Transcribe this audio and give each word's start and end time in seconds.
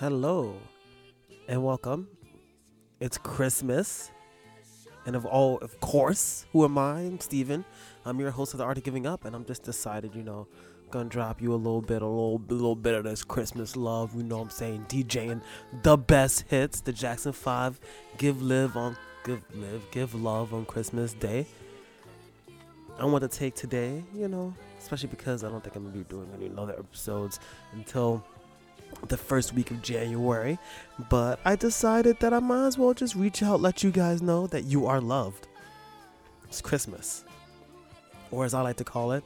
Hello 0.00 0.54
and 1.46 1.62
welcome. 1.62 2.08
It's 3.00 3.18
Christmas. 3.18 4.10
And 5.04 5.14
of 5.14 5.26
all, 5.26 5.58
of 5.58 5.78
course, 5.80 6.46
who 6.54 6.64
am 6.64 6.78
I? 6.78 7.00
I'm 7.00 7.20
Steven. 7.20 7.66
I'm 8.06 8.18
your 8.18 8.30
host 8.30 8.54
of 8.54 8.58
The 8.58 8.64
Art 8.64 8.78
of 8.78 8.82
Giving 8.84 9.06
Up, 9.06 9.26
and 9.26 9.36
I'm 9.36 9.44
just 9.44 9.62
decided, 9.62 10.14
you 10.14 10.22
know, 10.22 10.48
gonna 10.90 11.10
drop 11.10 11.42
you 11.42 11.52
a 11.52 11.54
little 11.54 11.82
bit, 11.82 12.00
a 12.00 12.06
little, 12.06 12.40
a 12.48 12.50
little 12.50 12.76
bit 12.76 12.94
of 12.94 13.04
this 13.04 13.22
Christmas 13.22 13.76
love. 13.76 14.14
You 14.16 14.22
know 14.22 14.38
what 14.38 14.44
I'm 14.44 14.50
saying? 14.50 14.86
DJing 14.88 15.42
the 15.82 15.98
best 15.98 16.46
hits, 16.48 16.80
the 16.80 16.94
Jackson 16.94 17.34
5, 17.34 17.78
Give 18.16 18.40
Live 18.40 18.78
on, 18.78 18.96
Give 19.26 19.42
Live, 19.54 19.82
Give 19.90 20.14
Love 20.14 20.54
on 20.54 20.64
Christmas 20.64 21.12
Day. 21.12 21.46
I 22.98 23.04
want 23.04 23.20
to 23.20 23.28
take 23.28 23.54
today, 23.54 24.02
you 24.14 24.28
know, 24.28 24.54
especially 24.78 25.10
because 25.10 25.44
I 25.44 25.50
don't 25.50 25.62
think 25.62 25.76
I'm 25.76 25.84
gonna 25.84 25.94
be 25.94 26.04
doing 26.04 26.30
any 26.34 26.50
other 26.56 26.72
episodes 26.72 27.38
until 27.72 28.24
the 29.08 29.16
first 29.16 29.54
week 29.54 29.70
of 29.70 29.82
January. 29.82 30.58
But 31.08 31.40
I 31.44 31.56
decided 31.56 32.20
that 32.20 32.32
I 32.32 32.40
might 32.40 32.66
as 32.66 32.78
well 32.78 32.94
just 32.94 33.14
reach 33.14 33.42
out, 33.42 33.60
let 33.60 33.82
you 33.82 33.90
guys 33.90 34.22
know 34.22 34.46
that 34.48 34.64
you 34.64 34.86
are 34.86 35.00
loved. 35.00 35.48
It's 36.44 36.60
Christmas, 36.60 37.24
or 38.30 38.44
as 38.44 38.54
I 38.54 38.60
like 38.62 38.76
to 38.76 38.84
call 38.84 39.12
it, 39.12 39.22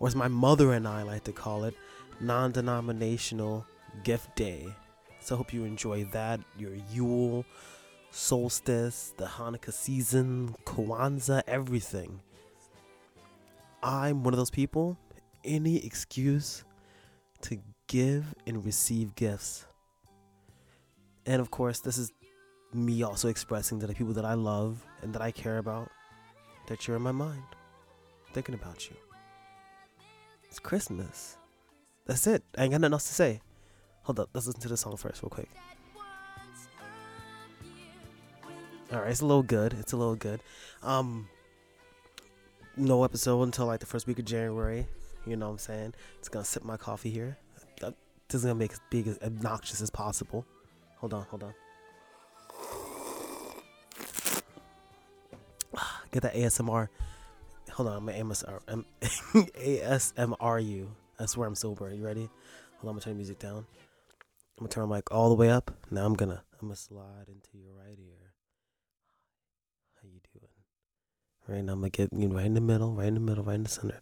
or 0.00 0.08
as 0.08 0.16
my 0.16 0.28
mother 0.28 0.72
and 0.72 0.88
I 0.88 1.02
like 1.02 1.24
to 1.24 1.32
call 1.32 1.64
it, 1.64 1.74
non 2.20 2.52
denominational 2.52 3.66
gift 4.02 4.34
day. 4.36 4.66
So 5.20 5.34
I 5.34 5.38
hope 5.38 5.52
you 5.52 5.64
enjoy 5.64 6.04
that, 6.06 6.40
your 6.58 6.72
Yule, 6.92 7.44
solstice, 8.10 9.14
the 9.16 9.24
Hanukkah 9.24 9.72
season, 9.72 10.54
Kwanzaa, 10.64 11.42
everything. 11.46 12.20
I'm 13.82 14.22
one 14.22 14.34
of 14.34 14.38
those 14.38 14.50
people, 14.50 14.98
any 15.44 15.84
excuse 15.84 16.64
to 17.42 17.58
give 17.94 18.34
and 18.44 18.64
receive 18.64 19.14
gifts. 19.14 19.66
And 21.26 21.40
of 21.40 21.52
course, 21.52 21.78
this 21.78 21.96
is 21.96 22.10
me 22.72 23.04
also 23.04 23.28
expressing 23.28 23.78
to 23.78 23.86
the 23.86 23.94
people 23.94 24.14
that 24.14 24.24
I 24.24 24.34
love 24.34 24.84
and 25.00 25.14
that 25.14 25.22
I 25.22 25.30
care 25.30 25.58
about 25.58 25.88
that 26.66 26.88
you're 26.88 26.96
in 26.96 27.04
my 27.04 27.12
mind, 27.12 27.44
thinking 28.32 28.56
about 28.56 28.90
you. 28.90 28.96
It's 30.42 30.58
Christmas. 30.58 31.36
That's 32.04 32.26
it. 32.26 32.42
I 32.58 32.64
ain't 32.64 32.72
got 32.72 32.80
nothing 32.80 32.94
else 32.94 33.06
to 33.06 33.14
say. 33.14 33.40
Hold 34.02 34.18
up, 34.18 34.30
let's 34.34 34.48
listen 34.48 34.62
to 34.62 34.68
the 34.68 34.76
song 34.76 34.96
first, 34.96 35.22
real 35.22 35.30
quick. 35.30 35.48
Alright, 38.92 39.10
it's 39.12 39.20
a 39.20 39.26
little 39.26 39.44
good. 39.44 39.72
It's 39.78 39.92
a 39.92 39.96
little 39.96 40.16
good. 40.16 40.40
Um, 40.82 41.28
no 42.76 43.04
episode 43.04 43.44
until 43.44 43.66
like 43.66 43.78
the 43.78 43.86
first 43.86 44.08
week 44.08 44.18
of 44.18 44.24
January. 44.24 44.84
You 45.28 45.36
know 45.36 45.46
what 45.46 45.52
I'm 45.52 45.58
saying? 45.58 45.94
It's 46.18 46.28
gonna 46.28 46.44
sip 46.44 46.64
my 46.64 46.76
coffee 46.76 47.10
here. 47.10 47.38
This 48.34 48.40
is 48.40 48.46
gonna 48.46 48.58
make 48.58 48.72
it 48.72 48.80
big 48.90 49.06
as 49.06 49.16
obnoxious 49.22 49.80
as 49.80 49.90
possible. 49.90 50.44
Hold 50.96 51.14
on, 51.14 51.24
hold 51.30 51.44
on. 51.44 51.54
Get 56.10 56.24
that 56.24 56.34
ASMR. 56.34 56.88
Hold 57.70 57.88
on, 57.90 57.96
I'm 57.98 58.06
gonna 58.06 58.24
ASMR. 58.24 58.58
I'm 58.66 58.84
ASMR 59.00 60.66
you. 60.66 60.90
I 61.20 61.26
swear 61.26 61.46
I'm 61.46 61.54
sober. 61.54 61.94
You 61.94 62.04
ready? 62.04 62.22
Hold 62.22 62.32
on, 62.32 62.88
I'm 62.88 62.94
gonna 62.94 63.00
turn 63.02 63.12
the 63.12 63.18
music 63.18 63.38
down. 63.38 63.58
I'm 63.58 63.66
gonna 64.58 64.68
turn 64.68 64.88
my 64.88 64.96
mic 64.96 65.12
all 65.12 65.28
the 65.28 65.36
way 65.36 65.50
up. 65.50 65.70
Now 65.92 66.04
I'm 66.04 66.14
gonna 66.14 66.42
I'm 66.60 66.66
gonna 66.66 66.74
slide 66.74 67.28
into 67.28 67.50
your 67.52 67.72
right 67.72 67.96
ear. 67.96 68.32
How 70.02 70.08
you 70.08 70.18
doing? 70.32 70.50
Right 71.46 71.64
now 71.64 71.74
I'm 71.74 71.78
gonna 71.82 71.90
get 71.90 72.12
you 72.12 72.26
right 72.30 72.46
in 72.46 72.54
the 72.54 72.60
middle, 72.60 72.96
right 72.96 73.06
in 73.06 73.14
the 73.14 73.20
middle, 73.20 73.44
right 73.44 73.54
in 73.54 73.62
the 73.62 73.68
center. 73.68 74.00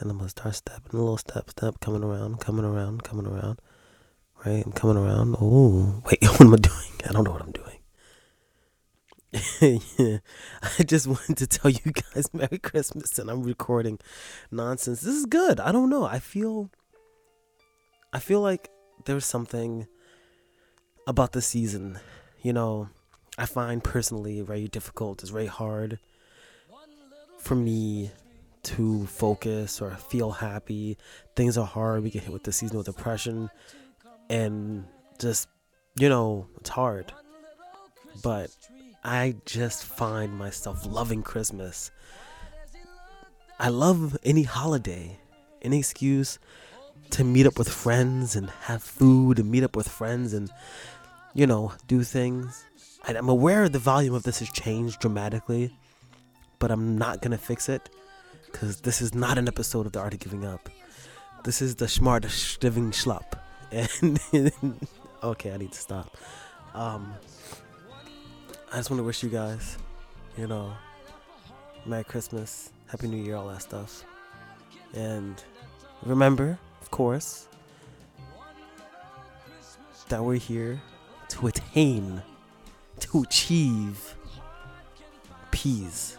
And 0.00 0.10
I'm 0.10 0.16
gonna 0.18 0.30
start 0.30 0.56
stepping 0.56 0.98
a 0.98 1.02
little 1.02 1.16
step, 1.16 1.50
step, 1.50 1.78
coming 1.78 2.02
around, 2.02 2.40
coming 2.40 2.64
around, 2.64 3.04
coming 3.04 3.24
around. 3.24 3.60
Right? 4.44 4.64
I'm 4.64 4.72
coming 4.72 4.96
around. 4.96 5.36
Oh 5.40 6.02
wait, 6.06 6.22
what 6.22 6.40
am 6.40 6.54
I 6.54 6.56
doing? 6.56 6.92
I 7.08 7.12
don't 7.12 7.24
know 7.24 7.32
what 7.32 7.42
I'm 7.42 7.52
doing. 7.52 7.64
yeah. 9.98 10.18
I 10.78 10.82
just 10.84 11.06
wanted 11.06 11.36
to 11.38 11.46
tell 11.46 11.70
you 11.70 11.92
guys 11.92 12.28
Merry 12.32 12.58
Christmas 12.58 13.18
and 13.18 13.30
I'm 13.30 13.42
recording 13.42 13.98
nonsense. 14.50 15.02
This 15.02 15.14
is 15.14 15.26
good. 15.26 15.60
I 15.60 15.72
don't 15.72 15.90
know. 15.90 16.04
I 16.04 16.18
feel 16.18 16.70
I 18.12 18.20
feel 18.20 18.40
like 18.40 18.70
there's 19.04 19.26
something 19.26 19.86
about 21.06 21.32
the 21.32 21.42
season, 21.42 21.98
you 22.42 22.52
know, 22.52 22.88
I 23.38 23.46
find 23.46 23.82
personally 23.82 24.40
very 24.42 24.68
difficult. 24.68 25.22
It's 25.22 25.30
very 25.30 25.46
hard 25.46 25.98
for 27.38 27.54
me 27.54 28.10
to 28.64 29.06
focus 29.06 29.80
or 29.80 29.92
feel 29.92 30.32
happy. 30.32 30.98
Things 31.36 31.56
are 31.56 31.66
hard. 31.66 32.02
We 32.02 32.10
get 32.10 32.24
hit 32.24 32.32
with 32.32 32.44
the 32.44 32.52
seasonal 32.52 32.82
depression 32.82 33.50
and 34.28 34.84
just, 35.18 35.48
you 35.98 36.08
know, 36.08 36.46
it's 36.56 36.70
hard. 36.70 37.12
But 38.22 38.50
I 39.04 39.36
just 39.46 39.84
find 39.84 40.36
myself 40.36 40.84
loving 40.86 41.22
Christmas. 41.22 41.90
I 43.58 43.68
love 43.68 44.16
any 44.22 44.42
holiday, 44.42 45.18
any 45.62 45.78
excuse 45.78 46.38
to 47.10 47.24
meet 47.24 47.46
up 47.46 47.58
with 47.58 47.68
friends 47.68 48.36
and 48.36 48.50
have 48.62 48.82
food 48.82 49.38
and 49.38 49.50
meet 49.50 49.64
up 49.64 49.76
with 49.76 49.88
friends 49.88 50.34
and, 50.34 50.50
you 51.34 51.46
know, 51.46 51.72
do 51.86 52.02
things. 52.02 52.64
I'm 53.16 53.28
aware 53.28 53.68
the 53.68 53.78
volume 53.78 54.14
of 54.14 54.24
this 54.24 54.40
has 54.40 54.50
changed 54.50 55.00
dramatically, 55.00 55.74
but 56.58 56.70
I'm 56.70 56.98
not 56.98 57.22
to 57.22 57.38
fix 57.38 57.68
it 57.68 57.88
because 58.46 58.80
this 58.82 59.00
is 59.00 59.14
not 59.14 59.38
an 59.38 59.48
episode 59.48 59.86
of 59.86 59.92
The 59.92 60.00
Art 60.00 60.14
of 60.14 60.20
Giving 60.20 60.44
Up. 60.44 60.68
This 61.44 61.62
is 61.62 61.76
the 61.76 61.88
Smart 61.88 62.24
Living 62.62 62.90
Schlup. 62.90 63.38
And, 63.70 64.20
okay, 65.22 65.52
I 65.52 65.56
need 65.56 65.72
to 65.72 65.78
stop. 65.78 66.16
Um, 66.74 67.14
I 68.72 68.76
just 68.76 68.90
want 68.90 69.00
to 69.00 69.04
wish 69.04 69.22
you 69.22 69.28
guys, 69.28 69.78
you 70.36 70.46
know, 70.46 70.72
Merry 71.86 72.04
Christmas, 72.04 72.70
Happy 72.86 73.08
New 73.08 73.22
Year, 73.22 73.36
all 73.36 73.48
that 73.48 73.62
stuff. 73.62 74.04
And 74.94 75.42
remember, 76.02 76.58
of 76.82 76.90
course, 76.90 77.48
that 80.08 80.22
we're 80.22 80.36
here 80.36 80.80
to 81.28 81.46
attain, 81.46 82.22
to 83.00 83.22
achieve 83.22 84.14
peace. 85.50 86.16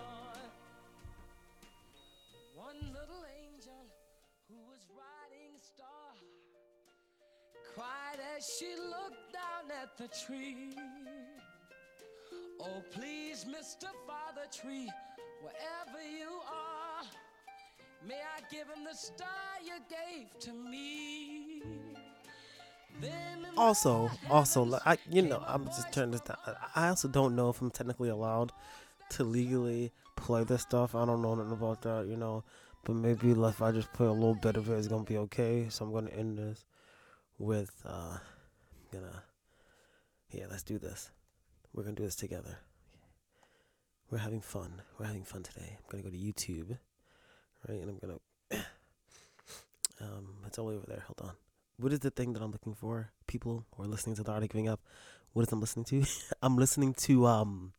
She 8.57 8.67
looked 8.75 9.33
down 9.33 9.69
at 9.81 9.97
the 9.97 10.07
tree. 10.25 10.75
Oh, 12.61 12.83
please, 12.91 13.45
Mr. 13.45 13.87
Father 14.07 14.47
Tree, 14.51 14.89
wherever 15.41 16.01
you 16.01 16.29
are, 16.47 17.03
may 18.07 18.15
I 18.15 18.41
give 18.51 18.67
him 18.67 18.83
the 18.83 18.95
star 18.95 19.27
you 19.63 19.73
gave 19.89 20.39
to 20.39 20.53
me. 20.53 21.63
Also, 23.55 24.09
also, 24.29 24.79
I 24.85 24.97
you 25.09 25.21
know 25.21 25.43
I'm 25.45 25.65
just 25.65 25.91
turning 25.93 26.11
this 26.11 26.21
down. 26.21 26.37
I 26.75 26.89
also 26.89 27.07
don't 27.07 27.35
know 27.35 27.49
if 27.49 27.61
I'm 27.61 27.71
technically 27.71 28.09
allowed 28.09 28.51
to 29.11 29.23
legally 29.23 29.91
play 30.15 30.43
this 30.43 30.63
stuff. 30.63 30.95
I 30.95 31.05
don't 31.05 31.21
know 31.21 31.35
nothing 31.35 31.53
about 31.53 31.81
that, 31.83 32.07
you 32.07 32.17
know. 32.17 32.43
But 32.83 32.95
maybe 32.95 33.31
if 33.31 33.61
I 33.61 33.71
just 33.71 33.91
play 33.93 34.07
a 34.07 34.11
little 34.11 34.35
bit 34.35 34.57
of 34.57 34.69
it, 34.69 34.73
it's 34.73 34.87
gonna 34.87 35.03
be 35.03 35.17
okay. 35.17 35.67
So 35.69 35.85
I'm 35.85 35.93
gonna 35.93 36.09
end 36.11 36.37
this 36.37 36.65
with 37.37 37.71
uh, 37.85 38.17
gonna 38.91 39.23
yeah, 40.31 40.45
let's 40.49 40.63
do 40.63 40.77
this. 40.77 41.09
We're 41.73 41.83
gonna 41.83 41.95
do 41.95 42.03
this 42.03 42.15
together. 42.15 42.57
We're 44.11 44.19
having 44.19 44.41
fun. 44.41 44.81
We're 44.97 45.05
having 45.05 45.23
fun 45.23 45.43
today. 45.43 45.77
I'm 45.77 45.85
gonna 45.89 46.03
go 46.03 46.09
to 46.09 46.17
YouTube, 46.17 46.77
right? 47.67 47.79
And 47.79 47.89
I'm 47.89 47.97
gonna 47.97 48.19
um, 50.01 50.37
it's 50.45 50.59
all 50.59 50.69
over 50.69 50.85
there. 50.87 51.03
Hold 51.07 51.29
on. 51.29 51.35
What 51.77 51.93
is 51.93 51.99
the 51.99 52.11
thing 52.11 52.33
that 52.33 52.41
I'm 52.41 52.51
looking 52.51 52.73
for? 52.75 53.11
People 53.27 53.65
who 53.75 53.83
are 53.83 53.87
listening 53.87 54.15
to 54.17 54.23
the 54.23 54.31
art 54.31 54.43
of 54.43 54.49
giving 54.49 54.67
up. 54.67 54.81
What 55.33 55.43
is 55.43 55.51
I'm 55.51 55.61
listening 55.61 55.85
to? 55.85 56.03
I'm 56.41 56.57
listening 56.57 56.93
to 57.05 57.25
um. 57.27 57.73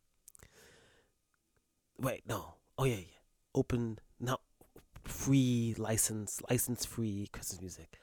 Wait, 1.99 2.23
no. 2.27 2.55
Oh 2.77 2.85
yeah, 2.85 2.95
yeah. 2.95 3.19
Open, 3.53 3.99
not 4.19 4.41
free 5.03 5.75
license, 5.77 6.41
license 6.49 6.85
free 6.85 7.27
Christmas 7.31 7.61
music. 7.61 7.99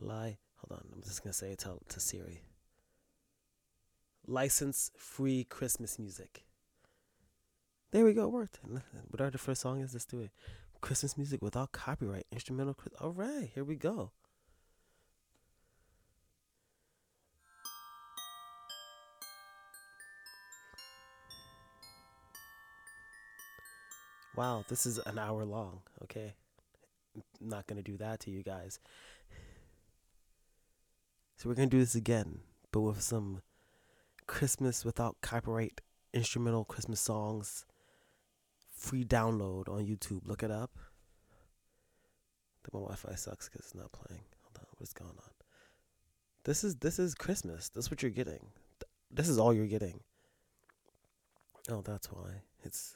Lie. 0.00 0.38
Hold 0.58 0.80
on. 0.80 0.86
I'm 0.94 1.02
just 1.02 1.22
gonna 1.22 1.32
say 1.32 1.52
it 1.52 1.58
to, 1.60 1.78
to 1.88 2.00
Siri. 2.00 2.42
License 4.30 4.92
free 4.96 5.42
Christmas 5.42 5.98
music. 5.98 6.44
There 7.90 8.04
we 8.04 8.12
go. 8.12 8.26
It 8.26 8.30
worked. 8.30 8.60
Whatever 9.10 9.32
the 9.32 9.38
first 9.38 9.60
song 9.60 9.80
is, 9.80 9.92
let's 9.92 10.04
do 10.04 10.20
it. 10.20 10.30
Christmas 10.80 11.18
music 11.18 11.42
without 11.42 11.72
copyright, 11.72 12.26
instrumental. 12.30 12.76
All 13.00 13.10
right, 13.10 13.50
here 13.52 13.64
we 13.64 13.74
go. 13.74 14.12
Wow, 24.36 24.64
this 24.68 24.86
is 24.86 24.98
an 24.98 25.18
hour 25.18 25.44
long. 25.44 25.80
Okay. 26.04 26.34
I'm 27.16 27.48
not 27.48 27.66
going 27.66 27.82
to 27.82 27.90
do 27.90 27.98
that 27.98 28.20
to 28.20 28.30
you 28.30 28.44
guys. 28.44 28.78
So 31.36 31.48
we're 31.48 31.56
going 31.56 31.68
to 31.68 31.76
do 31.76 31.80
this 31.80 31.96
again. 31.96 32.38
but 32.70 32.82
with 32.82 33.02
some 33.02 33.42
Christmas 34.30 34.84
without 34.84 35.16
copyright 35.22 35.80
instrumental 36.14 36.64
Christmas 36.64 37.00
songs. 37.00 37.66
Free 38.70 39.04
download 39.04 39.68
on 39.68 39.84
YouTube. 39.84 40.20
Look 40.24 40.44
it 40.44 40.52
up. 40.52 40.70
My 42.72 42.78
Wi-Fi 42.78 43.16
sucks 43.16 43.48
because 43.48 43.66
it's 43.66 43.74
not 43.74 43.90
playing. 43.90 44.22
Hold 44.42 44.58
on, 44.60 44.66
what's 44.78 44.92
going 44.92 45.10
on? 45.10 45.32
This 46.44 46.62
is 46.62 46.76
this 46.76 47.00
is 47.00 47.16
Christmas. 47.16 47.70
That's 47.70 47.90
what 47.90 48.02
you're 48.02 48.12
getting. 48.12 48.46
This 49.10 49.28
is 49.28 49.36
all 49.36 49.52
you're 49.52 49.66
getting. 49.66 49.98
Oh, 51.68 51.82
that's 51.82 52.06
why 52.12 52.42
it's. 52.62 52.94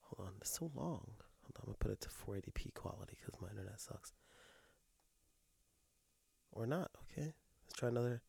Hold 0.00 0.28
on, 0.28 0.34
it's 0.40 0.58
so 0.58 0.68
long. 0.74 1.06
Hold 1.44 1.56
on, 1.56 1.62
I'm 1.62 1.66
gonna 1.66 1.76
put 1.78 1.92
it 1.92 2.00
to 2.00 2.08
480p 2.08 2.74
quality 2.74 3.16
because 3.20 3.40
my 3.40 3.50
internet 3.50 3.80
sucks. 3.80 4.12
Or 6.50 6.66
not. 6.66 6.90
Okay, 7.12 7.34
let's 7.62 7.74
try 7.78 7.88
another. 7.88 8.20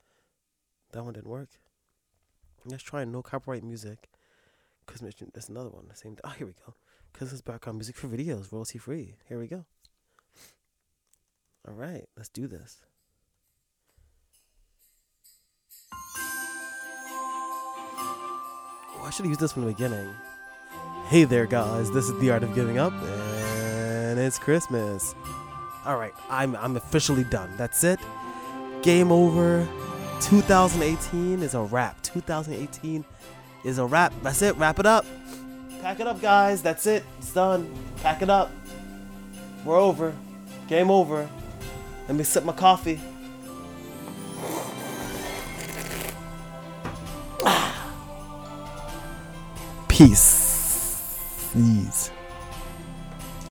That 0.92 1.04
one 1.04 1.14
didn't 1.14 1.32
work. 1.32 1.50
Let's 2.66 2.84
try 2.84 3.06
no 3.06 3.22
copyright 3.22 3.64
music. 3.64 4.10
Christmas. 4.88 5.16
That's 5.34 5.50
another 5.50 5.70
one. 5.70 5.86
The 5.88 5.96
same. 5.96 6.18
Oh, 6.24 6.30
here 6.30 6.48
we 6.48 6.54
go. 6.66 6.74
Christmas 7.14 7.42
background 7.42 7.78
music 7.78 7.96
for 7.96 8.08
videos, 8.08 8.52
royalty 8.52 8.78
free. 8.78 9.16
Here 9.30 9.40
we 9.40 9.48
go. 9.48 9.64
All 11.66 11.74
right, 11.74 12.04
let's 12.18 12.30
do 12.30 12.46
this. 12.46 12.82
Oh, 18.94 19.04
I 19.04 19.10
should 19.12 19.24
have 19.24 19.32
used 19.32 19.40
this 19.40 19.54
from 19.54 19.64
the 19.64 19.72
beginning. 19.72 20.14
Hey 21.08 21.24
there, 21.24 21.46
guys. 21.46 21.90
This 21.92 22.10
is 22.10 22.20
the 22.20 22.32
art 22.32 22.44
of 22.44 22.54
giving 22.54 22.78
up, 22.78 22.92
and 22.92 24.20
it's 24.20 24.38
Christmas. 24.38 25.16
All 25.86 25.98
right, 25.98 26.14
I'm 26.30 26.56
I'm 26.58 26.76
officially 26.76 27.24
done. 27.24 27.50
That's 27.58 27.84
it. 27.84 28.00
Game 28.82 29.12
over. 29.12 29.66
2018 30.26 31.44
is 31.44 31.54
a 31.54 31.62
wrap. 31.62 32.02
2018 32.02 33.06
is 33.64 33.78
a 33.78 33.86
wrap. 33.86 34.12
That's 34.24 34.42
it. 34.42 34.58
Wrap 34.58 34.80
it 34.80 34.88
up. 34.88 35.06
Pack 35.84 36.00
it 36.00 36.08
up, 36.08 36.20
guys. 36.20 36.64
That's 36.64 36.88
it. 36.88 37.04
It's 37.20 37.32
done. 37.32 37.72
Pack 38.02 38.24
it 38.24 38.30
up. 38.32 38.50
We're 39.64 39.78
over. 39.78 40.16
Game 40.68 40.90
over. 40.90 41.30
Let 42.08 42.18
me 42.18 42.24
sip 42.24 42.44
my 42.44 42.54
coffee. 42.54 43.00
Peace. 49.88 51.20
Please. 51.52 52.10